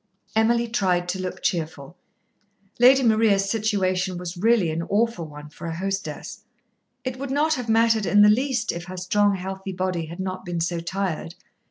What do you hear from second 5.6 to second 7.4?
a hostess. It would